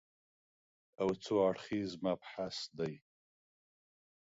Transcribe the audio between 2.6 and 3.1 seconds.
دی